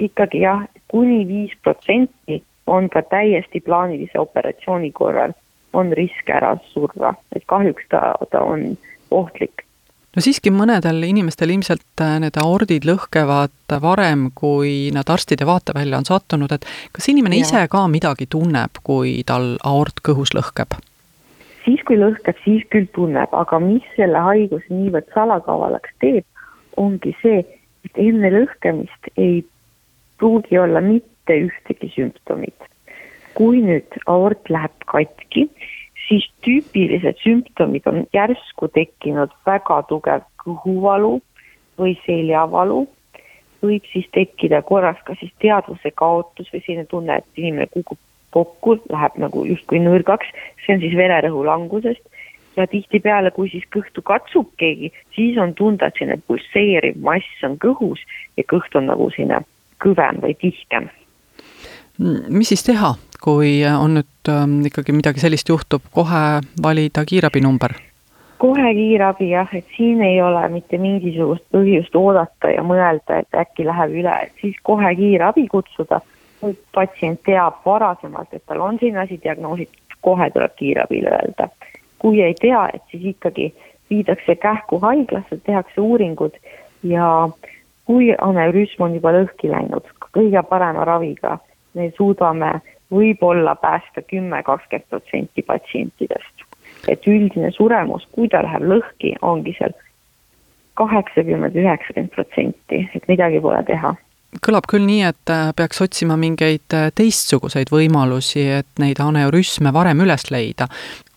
ikkagi 0.00 0.40
jah, 0.40 0.64
kuni 0.90 1.22
viis 1.28 1.52
protsenti 1.62 2.42
on 2.66 2.88
ka 2.90 3.02
täiesti 3.02 3.60
plaanilise 3.60 4.18
operatsiooni 4.18 4.90
korral, 4.92 5.32
on 5.72 5.92
risk 5.92 6.30
ära 6.30 6.56
surra, 6.72 7.14
et 7.36 7.44
kahjuks 7.46 7.86
ta, 7.90 8.14
ta 8.30 8.40
on 8.40 8.76
ohtlik 9.10 9.64
no 10.14 10.22
siiski 10.22 10.52
mõnedel 10.54 11.02
inimestel 11.06 11.52
ilmselt 11.54 12.02
äh, 12.02 12.16
need 12.22 12.38
aordid 12.40 12.86
lõhkevad 12.88 13.76
varem, 13.82 14.28
kui 14.34 14.90
nad 14.94 15.10
arstide 15.10 15.46
vaatevälja 15.48 16.00
on 16.00 16.08
sattunud, 16.08 16.54
et 16.54 16.66
kas 16.94 17.10
inimene 17.10 17.40
ja. 17.40 17.46
ise 17.46 17.64
ka 17.70 17.86
midagi 17.90 18.28
tunneb, 18.30 18.82
kui 18.86 19.20
tal 19.26 19.54
aort 19.66 20.02
kõhus 20.06 20.34
lõhkeb? 20.36 20.78
Siis, 21.64 21.82
kui 21.88 21.98
lõhkeb, 21.98 22.38
siis 22.44 22.64
küll 22.72 22.88
tunneb, 22.96 23.32
aga 23.32 23.60
mis 23.62 23.84
selle 23.96 24.20
haiguse 24.28 24.70
niivõrd 24.72 25.10
salakavalaks 25.14 25.94
teeb, 26.04 26.24
ongi 26.80 27.14
see, 27.22 27.42
et 27.86 28.00
enne 28.00 28.30
lõhkemist 28.34 29.10
ei 29.16 29.42
pruugi 30.18 30.58
olla 30.58 30.80
mitte 30.84 31.40
ühtegi 31.46 31.92
sümptomit. 31.94 32.70
kui 33.34 33.58
nüüd 33.66 33.96
aort 34.06 34.46
läheb 34.46 34.84
katki, 34.86 35.48
siis 36.06 36.26
tüüpilised 36.46 37.18
sümptomid 37.18 37.86
on 37.90 38.04
järsku 38.14 38.68
tekkinud 38.76 39.32
väga 39.46 39.80
tugev 39.90 40.22
kõhuvalu 40.44 41.16
või 41.80 41.96
seljavalu, 42.04 42.84
võib 43.64 43.90
siis 43.90 44.06
tekkida 44.14 44.62
korras 44.62 45.00
ka 45.08 45.16
siis 45.18 45.32
teadvuse 45.42 45.90
kaotus 45.98 46.52
või 46.52 46.62
selline 46.62 46.86
tunne, 46.86 47.16
et 47.18 47.42
inimene 47.42 47.66
kukub 47.74 47.98
kokku, 48.34 48.78
läheb 48.90 49.20
nagu 49.22 49.44
justkui 49.48 49.80
nõrgaks, 49.82 50.30
see 50.64 50.76
on 50.76 50.82
siis 50.82 50.96
vererõhu 50.98 51.44
langusest 51.46 52.02
ja 52.56 52.66
tihtipeale, 52.70 53.30
kui 53.34 53.50
siis 53.50 53.64
kõhtu 53.74 54.02
katsub 54.06 54.50
keegi, 54.60 54.92
siis 55.14 55.38
on 55.42 55.54
tunda, 55.58 55.88
et 55.88 55.98
selline 55.98 56.20
pulseeriv 56.28 57.00
mass 57.02 57.46
on 57.46 57.56
kõhus 57.62 58.02
ja 58.38 58.46
kõht 58.50 58.76
on 58.78 58.90
nagu 58.90 59.08
selline 59.14 59.42
kõvem 59.82 60.20
või 60.22 60.36
tihkem. 60.40 60.90
mis 62.28 62.48
siis 62.48 62.64
teha, 62.66 62.94
kui 63.22 63.62
on 63.66 63.98
nüüd 64.00 64.30
ähm, 64.30 64.60
ikkagi 64.66 64.92
midagi 64.92 65.22
sellist 65.22 65.48
juhtub, 65.48 65.82
kohe 65.90 66.40
valida 66.62 67.04
kiirabinumber? 67.04 67.76
kohe 68.38 68.74
kiirabi 68.76 69.30
jah, 69.30 69.48
et 69.56 69.66
siin 69.76 70.02
ei 70.02 70.18
ole 70.22 70.42
mitte 70.52 70.78
mingisugust 70.78 71.44
põhjust 71.54 71.94
oodata 71.96 72.50
ja 72.52 72.64
mõelda, 72.66 73.22
et 73.22 73.38
äkki 73.40 73.64
läheb 73.64 73.94
üle, 74.02 74.16
et 74.26 74.42
siis 74.42 74.58
kohe 74.62 74.90
kiirabi 74.98 75.46
kutsuda. 75.48 76.00
Kui 76.40 76.56
patsient 76.74 77.20
teab 77.24 77.62
varasemalt, 77.66 78.32
et 78.32 78.42
tal 78.46 78.60
on 78.60 78.78
selline 78.78 79.00
asi 79.04 79.20
diagnoositud, 79.22 79.96
kohe 80.04 80.30
tuleb 80.30 80.56
kiirabile 80.56 81.10
öelda. 81.18 81.48
kui 81.98 82.20
ei 82.22 82.34
tea, 82.40 82.68
et 82.74 82.82
siis 82.90 83.04
ikkagi 83.14 83.54
viidakse 83.90 84.36
kähku 84.36 84.78
haiglasse, 84.78 85.36
tehakse 85.46 85.80
uuringud 85.80 86.36
ja 86.82 87.28
kui 87.84 88.10
anevrism 88.20 88.82
on 88.82 88.94
juba 88.94 89.12
lõhki 89.16 89.48
läinud, 89.48 89.88
kõige 90.12 90.42
parema 90.48 90.84
raviga 90.84 91.38
me 91.74 91.90
suudame 91.96 92.52
võib-olla 92.92 93.56
päästa 93.56 94.02
kümme, 94.02 94.42
kakskümmend 94.42 94.88
protsenti 94.90 95.42
patsientidest. 95.42 96.44
et 96.88 97.06
üldine 97.08 97.48
suremus, 97.50 98.04
kui 98.12 98.28
ta 98.28 98.42
läheb 98.44 98.62
lõhki, 98.68 99.14
ongi 99.22 99.54
seal 99.58 99.72
kaheksakümmend, 100.76 101.56
üheksakümmend 101.56 102.12
protsenti, 102.12 102.82
et 102.94 103.08
midagi 103.08 103.40
pole 103.40 103.62
teha 103.64 103.94
kõlab 104.42 104.66
küll 104.70 104.84
nii, 104.86 105.02
et 105.06 105.32
äh, 105.32 105.52
peaks 105.56 105.82
otsima 105.84 106.16
mingeid 106.20 106.74
äh, 106.74 106.90
teistsuguseid 106.94 107.70
võimalusi, 107.72 108.44
et 108.60 108.82
neid 108.82 109.00
aneurüsme 109.02 109.72
varem 109.74 110.02
üles 110.04 110.30
leida. 110.30 110.68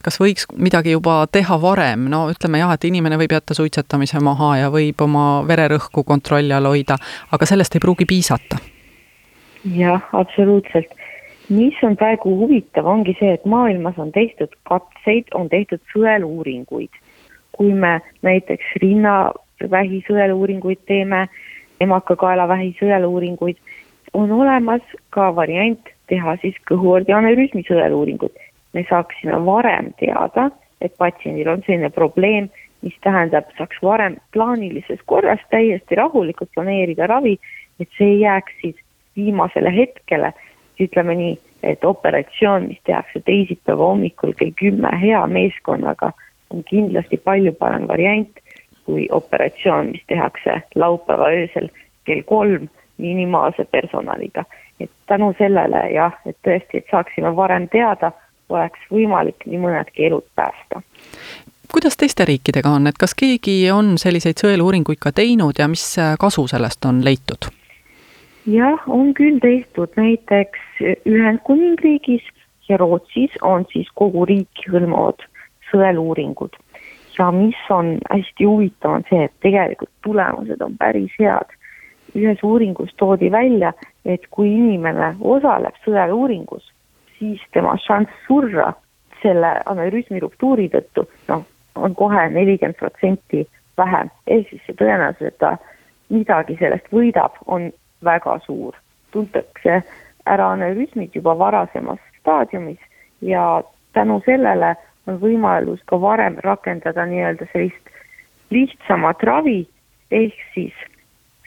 kas 0.04 0.20
võiks 0.22 0.46
midagi 0.56 0.94
juba 0.94 1.26
teha 1.32 1.58
varem, 1.60 2.06
no 2.10 2.28
ütleme 2.32 2.62
jah, 2.62 2.72
et 2.74 2.86
inimene 2.88 3.18
võib 3.20 3.34
jätta 3.36 3.58
suitsetamise 3.58 4.22
maha 4.24 4.54
ja 4.58 4.70
võib 4.72 5.02
oma 5.04 5.44
vererõhku 5.48 6.04
kontrolli 6.04 6.54
all 6.54 6.70
hoida, 6.70 6.96
aga 7.32 7.46
sellest 7.46 7.76
ei 7.76 7.84
pruugi 7.84 8.06
piisata? 8.06 8.62
jah, 9.76 10.04
absoluutselt 10.14 10.94
mis 11.50 11.76
on 11.84 11.96
praegu 11.96 12.32
huvitav, 12.42 12.88
ongi 12.88 13.16
see, 13.20 13.34
et 13.38 13.46
maailmas 13.46 13.98
on 13.98 14.12
tehtud 14.12 14.52
katseid, 14.68 15.30
on 15.34 15.50
tehtud 15.50 15.82
sõeluuringuid. 15.94 16.92
kui 17.58 17.74
me 17.74 17.98
näiteks 18.22 18.76
rinnavähi 18.84 20.04
sõeluuringuid 20.06 20.84
teeme, 20.86 21.24
emakakaelavähi 21.82 22.76
sõeluuringuid, 22.80 23.58
on 24.14 24.32
olemas 24.32 24.82
ka 25.10 25.30
variant 25.36 25.90
teha 26.08 26.38
siis 26.42 26.56
kõhuordi 26.70 27.14
anürüsmi 27.14 27.66
sõeluuringut. 27.68 28.34
me 28.74 28.86
saaksime 28.90 29.46
varem 29.46 29.94
teada, 30.00 30.52
et 30.82 30.94
patsiendil 30.98 31.48
on 31.50 31.64
selline 31.66 31.90
probleem, 31.90 32.50
mis 32.82 32.94
tähendab, 33.02 33.48
saaks 33.58 33.80
varem 33.82 34.18
plaanilises 34.34 35.00
korras 35.06 35.40
täiesti 35.50 35.96
rahulikult 35.96 36.50
planeerida 36.54 37.08
ravi, 37.08 37.40
et 37.80 37.90
see 37.98 38.12
ei 38.12 38.20
jääks 38.20 38.54
siis 38.62 38.76
viimasele 39.16 39.74
hetkele 39.76 40.34
ütleme 40.80 41.16
nii, 41.16 41.38
et 41.64 41.86
operatsioon, 41.86 42.68
mis 42.68 42.82
tehakse 42.86 43.20
teisipäeva 43.26 43.90
hommikul 43.92 44.36
kell 44.38 44.54
kümme 44.60 44.92
hea 45.02 45.24
meeskonnaga, 45.28 46.12
on 46.54 46.64
kindlasti 46.64 47.18
palju 47.18 47.54
parem 47.58 47.88
variant 47.88 48.40
kui 48.88 49.08
operatsioon, 49.12 49.92
mis 49.92 50.04
tehakse 50.08 50.62
laupäeva 50.76 51.28
öösel 51.36 51.68
kell 52.08 52.24
kolm 52.26 52.70
minimaalse 52.98 53.66
personaliga. 53.72 54.46
et 54.80 54.92
tänu 55.10 55.34
sellele 55.38 55.90
jah, 55.90 56.14
et 56.26 56.38
tõesti, 56.48 56.78
et 56.78 56.86
saaksime 56.92 57.36
varem 57.36 57.66
teada, 57.70 58.12
oleks 58.50 58.80
võimalik 58.94 59.46
nii 59.46 59.60
mõnedki 59.60 60.06
elud 60.08 60.26
päästa 60.36 60.82
kuidas 61.74 61.98
teiste 61.98 62.26
riikidega 62.26 62.70
on, 62.70 62.88
et 62.88 62.98
kas 63.00 63.16
keegi 63.18 63.72
on 63.72 63.98
selliseid 63.98 64.40
sõeluuringuid 64.40 65.02
ka 65.04 65.12
teinud 65.12 65.60
ja 65.60 65.68
mis 65.68 65.84
kasu 66.20 66.48
sellest 66.48 66.86
on 66.86 67.04
leitud? 67.06 67.50
jah, 68.48 68.84
on 68.88 69.14
küll 69.14 69.40
tehtud, 69.44 69.92
näiteks 70.00 70.60
Ühendkuningriigis 71.10 72.24
ja 72.70 72.78
Rootsis 72.78 73.36
on 73.42 73.66
siis 73.72 73.90
kogu 73.96 74.26
riiki 74.26 74.72
hõlmavad 74.72 75.24
sõeluuringud. 75.72 76.56
Ja 77.18 77.32
mis 77.32 77.60
on 77.70 77.98
hästi 78.12 78.46
huvitav, 78.46 78.92
on 78.92 79.06
see, 79.10 79.24
et 79.26 79.34
tegelikult 79.42 79.92
tulemused 80.04 80.62
on 80.62 80.78
päris 80.78 81.14
head. 81.20 81.54
ühes 82.16 82.40
uuringus 82.44 82.94
toodi 82.98 83.32
välja, 83.32 83.74
et 84.06 84.24
kui 84.32 84.48
inimene 84.50 85.16
osaleb 85.22 85.76
sõeluuringus, 85.86 86.72
siis 87.20 87.42
tema 87.54 87.76
šanss 87.78 88.24
surra 88.28 88.72
selle 89.22 89.52
anürüsmi 89.66 90.20
ruptuuri 90.24 90.70
tõttu, 90.74 91.04
noh, 91.28 91.44
on 91.76 91.96
kohe 91.96 92.30
nelikümmend 92.30 92.80
protsenti 92.80 93.44
vähem, 93.78 94.10
ehk 94.28 94.50
siis 94.50 94.64
see 94.66 94.78
tõenäosus, 94.80 95.30
et 95.30 95.38
ta 95.38 95.58
midagi 96.10 96.58
sellest 96.60 96.90
võidab, 96.94 97.38
on 97.46 97.72
väga 98.04 98.40
suur. 98.46 98.74
tuntakse 99.12 99.82
ära 100.26 100.50
anevrismid 100.52 101.16
juba 101.16 101.38
varasemas 101.38 102.00
staadiumis 102.20 102.80
ja 103.22 103.64
tänu 103.94 104.22
sellele 104.26 104.76
on 105.08 105.20
võimalus 105.22 105.82
ka 105.90 106.00
varem 106.02 106.38
rakendada 106.44 107.06
nii-öelda 107.10 107.48
sellist 107.52 107.92
lihtsamat 108.54 109.24
ravi, 109.24 109.60
ehk 110.12 110.38
siis 110.54 110.86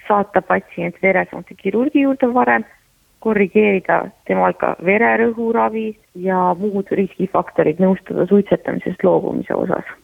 saata 0.08 0.42
patsient 0.42 0.98
veresoonte 1.02 1.54
kirurgi 1.54 2.04
juurde 2.04 2.28
varem, 2.34 2.64
korrigeerida 3.20 4.02
temal 4.28 4.54
ka 4.60 4.74
vererõhuravi 4.84 5.88
ja 6.24 6.54
muud 6.58 6.88
riskifaktorid, 6.96 7.80
nõustada 7.82 8.26
suitsetamisest 8.30 9.04
loobumise 9.04 9.56
osas 9.56 9.96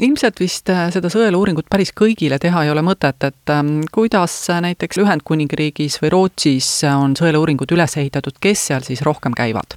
ilmselt 0.00 0.40
vist 0.40 0.70
äh, 0.72 0.86
seda 0.88 1.10
sõeluuringut 1.12 1.66
päris 1.70 1.92
kõigile 1.92 2.38
teha 2.40 2.64
ei 2.64 2.70
ole 2.72 2.80
mõtet, 2.80 3.20
et 3.28 3.52
ähm, 3.52 3.82
kuidas 3.92 4.34
näiteks 4.64 5.02
Ühendkuningriigis 5.02 5.98
või 6.00 6.14
Rootsis 6.14 6.70
on 6.88 7.12
sõeluuringud 7.18 7.76
üles 7.76 7.98
ehitatud, 8.00 8.40
kes 8.40 8.66
seal 8.70 8.86
siis 8.86 9.04
rohkem 9.04 9.36
käivad? 9.36 9.76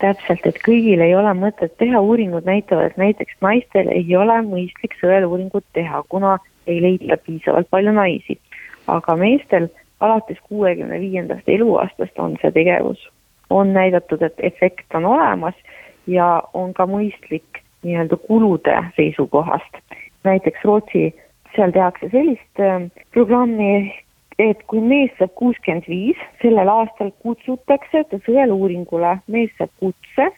Täpselt, 0.00 0.46
et 0.48 0.58
kõigil 0.64 1.02
ei 1.04 1.14
ole 1.16 1.32
mõtet 1.36 1.76
teha, 1.80 2.00
uuringud 2.00 2.46
näitavad, 2.48 2.90
et 2.90 3.00
näiteks 3.00 3.36
naistel 3.44 3.90
ei 3.92 4.16
ole 4.16 4.40
mõistlik 4.46 4.96
sõeluuringut 5.00 5.66
teha, 5.76 6.02
kuna 6.08 6.38
ei 6.66 6.80
leita 6.82 7.16
piisavalt 7.26 7.70
palju 7.70 7.92
naisi. 7.92 8.38
aga 8.90 9.14
meestel 9.16 9.68
alates 10.00 10.38
kuuekümne 10.48 11.00
viiendast 11.00 11.48
eluaastast 11.48 12.18
on 12.18 12.36
see 12.42 12.50
tegevus, 12.50 13.08
on 13.50 13.72
näidatud, 13.72 14.22
et 14.22 14.34
efekt 14.38 14.94
on 14.94 15.04
olemas 15.04 15.54
ja 16.06 16.42
on 16.54 16.74
ka 16.74 16.86
mõistlik 16.86 17.62
nii-öelda 17.84 18.16
kulude 18.16 18.76
seisukohast. 18.96 19.82
näiteks 20.24 20.64
Rootsi, 20.64 21.14
seal 21.56 21.70
tehakse 21.72 22.08
sellist 22.12 22.60
äh, 22.60 22.90
programmi, 23.12 23.94
et 24.40 24.62
kui 24.70 24.80
mees 24.80 25.12
saab 25.18 25.34
kuuskümmend 25.38 25.86
viis, 25.90 26.20
sellel 26.40 26.70
aastal 26.72 27.10
kutsutakse 27.24 28.04
ta 28.10 28.20
sõeluuringule, 28.24 29.16
mees 29.32 29.52
saab 29.58 29.72
kutse, 29.82 30.30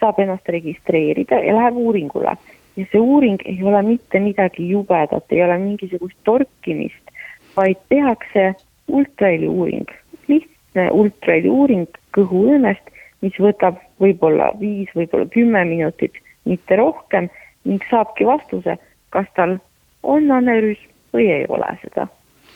saab 0.00 0.20
ennast 0.22 0.48
registreerida 0.56 1.40
ja 1.44 1.56
läheb 1.58 1.78
uuringule. 1.84 2.36
ja 2.76 2.84
see 2.88 3.00
uuring 3.00 3.42
ei 3.44 3.58
ole 3.62 3.82
mitte 3.84 4.20
midagi 4.20 4.70
jubedat, 4.70 5.26
ei 5.32 5.42
ole 5.44 5.58
mingisugust 5.60 6.16
torkimist, 6.24 7.10
vaid 7.56 7.76
tehakse 7.92 8.54
ultraheli 8.88 9.48
uuring, 9.48 9.90
lihtne 10.28 10.88
ultraheli 10.90 11.52
uuring 11.52 12.00
kõhuõõnest, 12.16 12.88
mis 13.20 13.36
võtab 13.38 13.76
võib-olla 14.00 14.48
viis, 14.60 14.88
võib-olla 14.96 15.28
kümme 15.36 15.64
minutit, 15.68 16.16
mitte 16.48 16.80
rohkem 16.80 17.28
ning 17.68 17.84
saabki 17.90 18.24
vastuse, 18.26 18.78
kas 19.12 19.28
tal 19.36 19.58
on 20.02 20.30
anevrism 20.32 20.88
või 21.12 21.28
ei 21.36 21.46
ole 21.52 21.76
seda. 21.84 22.08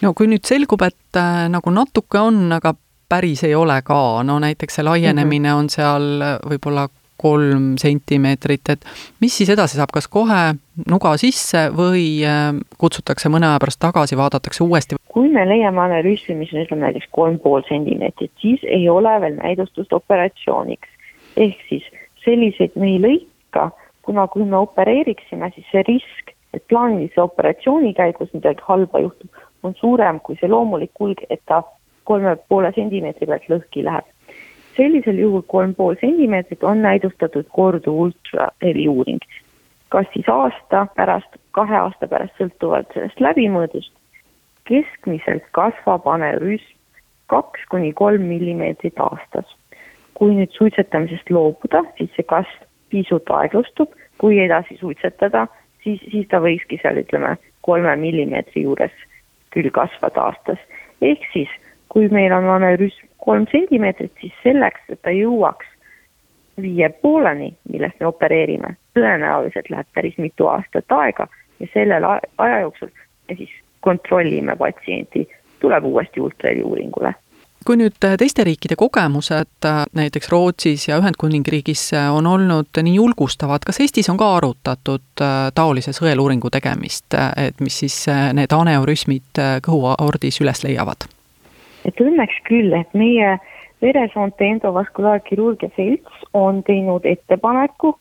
No 0.03 0.13
kui 0.15 0.29
nüüd 0.31 0.45
selgub, 0.45 0.83
et 0.83 1.21
äh, 1.21 1.47
nagu 1.53 1.73
natuke 1.75 2.21
on, 2.21 2.53
aga 2.53 2.75
päris 3.09 3.45
ei 3.47 3.55
ole 3.55 3.81
ka, 3.87 4.23
no 4.27 4.39
näiteks 4.43 4.81
see 4.81 4.85
laienemine 4.85 5.49
-hmm. 5.49 5.59
on 5.59 5.71
seal 5.71 6.07
võib-olla 6.51 6.89
kolm 7.17 7.77
sentimeetrit, 7.81 8.69
et 8.69 8.85
mis 9.21 9.37
siis 9.37 9.51
edasi 9.53 9.79
saab, 9.79 9.93
kas 9.95 10.09
kohe 10.13 10.41
nuga 10.91 11.15
sisse 11.21 11.67
või 11.77 12.21
äh, 12.27 12.53
kutsutakse 12.79 13.31
mõne 13.33 13.49
aja 13.49 13.61
pärast 13.63 13.81
tagasi, 13.81 14.19
vaadatakse 14.21 14.65
uuesti? 14.65 15.01
kui 15.17 15.31
me 15.33 15.47
leiame 15.49 15.81
analüüsi, 15.81 16.35
mis 16.37 16.53
on 16.53 16.61
ütleme 16.61 16.85
näiteks 16.85 17.09
kolm 17.17 17.39
pool 17.41 17.65
sentimeetrit, 17.69 18.33
siis 18.43 18.61
ei 18.69 18.89
ole 18.93 19.15
veel 19.21 19.39
näidustust 19.41 19.93
operatsiooniks. 19.97 20.89
ehk 21.37 21.63
siis 21.69 21.85
selliseid 22.25 22.77
me 22.77 22.91
ei 22.91 22.99
lõika, 23.01 23.71
kuna 24.03 24.27
kui 24.29 24.45
me 24.45 24.59
opereeriksime, 24.59 25.51
siis 25.55 25.67
see 25.73 25.85
risk, 25.89 26.35
et 26.53 26.65
plaanilise 26.69 27.21
operatsiooni 27.21 27.95
käigus 27.97 28.33
midagi 28.37 28.65
halba 28.69 29.01
juhtub, 29.07 29.31
on 29.67 29.75
suurem 29.81 30.21
kui 30.21 30.39
see 30.41 30.51
loomulik 30.51 30.95
kulg, 30.95 31.23
et 31.31 31.43
ta 31.47 31.63
kolme 32.05 32.37
poole 32.49 32.73
sentimeetri 32.77 33.27
pealt 33.27 33.51
lõhki 33.51 33.85
läheb 33.87 34.13
sellisel 34.77 35.19
juhul 35.19 35.43
kolm 35.49 35.75
pool 35.75 35.97
sentimeetrit 36.01 36.65
on 36.65 36.83
näidustatud 36.83 37.49
korduv 37.53 38.01
ultraheli 38.07 38.89
uuring. 38.89 39.21
kas 39.89 40.07
siis 40.13 40.29
aasta 40.29 40.87
pärast, 40.97 41.37
kahe 41.51 41.77
aasta 41.79 42.09
pärast, 42.11 42.35
sõltuvalt 42.41 42.91
sellest 42.95 43.21
läbimõõdust, 43.23 43.93
keskmiselt 44.69 45.47
kasvab 45.59 46.09
aneurüsm 46.11 46.75
kaks 47.31 47.63
kuni 47.71 47.93
kolm 47.93 48.27
millimeetrit 48.33 49.01
aastas. 49.01 49.57
kui 50.15 50.35
nüüd 50.35 50.53
suitsetamisest 50.57 51.31
loobuda, 51.31 51.85
siis 51.99 52.11
see 52.17 52.25
kasv 52.25 52.65
pisut 52.89 53.31
aeglustub, 53.31 53.93
kui 54.19 54.39
edasi 54.41 54.77
suitsetada, 54.81 55.47
siis, 55.85 56.01
siis 56.11 56.29
ta 56.29 56.41
võikski 56.41 56.79
seal 56.83 57.03
ütleme 57.03 57.37
kolme 57.61 57.97
millimeetri 58.01 58.63
juures 58.63 58.95
küll 59.57 59.71
kasvada 59.73 60.29
aastas. 60.31 60.61
ehk 61.03 61.25
siis, 61.33 61.49
kui 61.89 62.09
meil 62.13 62.33
on 62.33 62.49
aneurüsm 62.57 63.09
kolm 63.25 63.47
sentimeetrit, 63.51 64.13
siis 64.21 64.35
selleks, 64.43 64.81
et 64.89 65.03
ta 65.03 65.11
jõuaks 65.11 65.67
viie 66.61 66.89
pooleni, 67.03 67.51
millest 67.73 68.01
me 68.01 68.07
opereerime, 68.07 68.77
tõenäoliselt 68.97 69.69
läheb 69.71 69.89
päris 69.95 70.17
mitu 70.19 70.49
aastat 70.49 70.93
aega 70.93 71.29
ja 71.61 71.69
sellel 71.73 72.05
aja 72.07 72.61
jooksul 72.61 72.93
me 73.29 73.37
siis 73.37 73.53
kontrollime 73.81 74.57
patsienti, 74.57 75.27
tuleb 75.61 75.85
uuesti 75.85 76.21
ultraheli 76.21 76.63
uuringule 76.63 77.15
kui 77.67 77.79
nüüd 77.81 77.97
teiste 77.99 78.45
riikide 78.47 78.77
kogemused 78.79 79.67
näiteks 79.99 80.31
Rootsis 80.31 80.89
ja 80.89 81.01
Ühendkuningriigis 81.01 81.91
on 82.15 82.27
olnud 82.27 82.79
nii 82.83 82.95
julgustavad, 82.95 83.67
kas 83.67 83.81
Eestis 83.83 84.11
on 84.13 84.21
ka 84.21 84.29
arutatud 84.37 85.25
taolise 85.55 85.93
sõeluuringu 85.97 86.51
tegemist, 86.55 87.17
et 87.37 87.61
mis 87.61 87.79
siis 87.83 87.99
need 88.39 88.55
aneurüsmid 88.55 89.43
kõhuaordis 89.67 90.41
üles 90.45 90.65
leiavad? 90.65 91.09
et 91.87 92.01
õnneks 92.03 92.41
küll, 92.49 92.73
et 92.75 92.95
meie 92.99 93.37
veresoonte 93.83 94.47
endovaskulaarkirurgia 94.47 95.71
selts 95.77 96.25
on 96.35 96.63
teinud 96.67 97.07
ettepaneku 97.07 97.93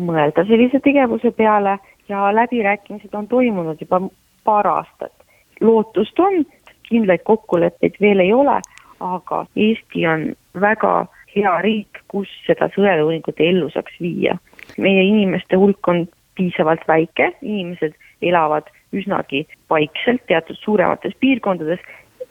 mõelda 0.00 0.44
sellise 0.48 0.80
tegevuse 0.84 1.30
peale 1.36 1.78
ja 2.08 2.30
läbirääkimised 2.34 3.14
on 3.14 3.28
toimunud 3.28 3.80
juba 3.80 4.00
paar 4.44 4.66
aastat. 4.66 5.12
lootust 5.60 6.18
on, 6.18 6.44
kindlaid 6.90 7.24
kokkuleppeid 7.24 7.98
veel 8.00 8.20
ei 8.20 8.32
ole, 8.32 8.58
aga 9.00 9.44
Eesti 9.56 10.06
on 10.06 10.30
väga 10.60 11.06
hea 11.34 11.54
riik, 11.62 12.02
kus 12.10 12.28
seda 12.46 12.68
sõeluuringut 12.74 13.38
ellu 13.38 13.70
saaks 13.70 13.96
viia. 14.02 14.36
meie 14.78 15.02
inimeste 15.02 15.56
hulk 15.56 15.88
on 15.88 16.06
piisavalt 16.34 16.82
väike, 16.88 17.32
inimesed 17.42 17.94
elavad 18.22 18.68
üsnagi 18.92 19.46
vaikselt 19.70 20.26
teatud 20.26 20.58
suuremates 20.58 21.14
piirkondades 21.20 21.80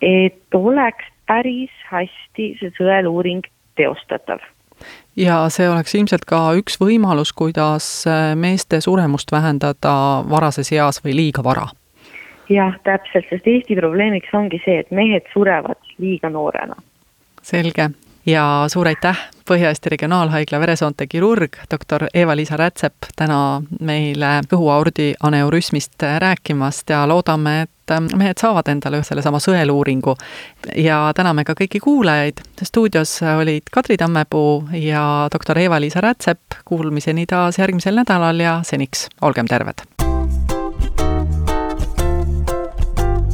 et 0.02 0.56
oleks 0.56 1.06
päris 1.28 1.72
hästi 1.92 2.54
see 2.60 2.72
sõeluuring 2.78 3.46
teostatav 3.78 4.42
ja 5.20 5.42
see 5.52 5.68
oleks 5.70 5.96
ilmselt 6.00 6.24
ka 6.28 6.40
üks 6.60 6.80
võimalus, 6.80 7.34
kuidas 7.36 8.06
meeste 8.40 8.80
suremust 8.82 9.32
vähendada 9.36 9.94
varases 10.30 10.72
eas 10.72 11.02
või 11.04 11.18
liiga 11.18 11.44
vara. 11.44 11.68
Jah, 12.50 12.76
täpselt, 12.84 13.26
sest 13.30 13.48
Eesti 13.48 13.76
probleemiks 13.80 14.34
ongi 14.34 14.62
see, 14.66 14.80
et 14.84 14.92
mehed 14.92 15.26
surevad 15.34 15.80
liiga 15.98 16.30
noorena. 16.30 16.76
selge 17.42 17.90
ja 18.26 18.66
suur 18.68 18.88
aitäh, 18.88 19.18
Põhja-Eesti 19.50 19.90
Regionaalhaigla 19.90 20.60
veresoonte 20.60 21.08
kirurg, 21.08 21.56
doktor 21.72 22.06
Eva-Liisa 22.14 22.58
Rätsep 22.58 23.10
täna 23.18 23.62
meile 23.82 24.42
kõhuaordi 24.52 25.14
aneurüsmist 25.24 26.06
rääkimast 26.22 26.90
ja 26.94 27.08
loodame, 27.10 27.62
et 27.62 27.96
mehed 28.16 28.38
saavad 28.38 28.70
endale 28.70 29.02
sellesama 29.04 29.40
sõeluuringu. 29.42 30.16
ja 30.76 31.12
täname 31.16 31.44
ka 31.44 31.54
kõiki 31.54 31.80
kuulajaid, 31.82 32.42
stuudios 32.64 33.20
olid 33.38 33.72
Kadri 33.72 33.98
Tammepuu 33.98 34.64
ja 34.74 35.28
doktor 35.34 35.58
Eva-Liisa 35.58 36.02
Rätsep, 36.02 36.62
kuulmiseni 36.66 37.26
taas 37.26 37.58
järgmisel 37.58 37.96
nädalal 37.96 38.40
ja 38.40 38.60
seniks 38.64 39.10
olgem 39.22 39.48
terved! 39.48 40.09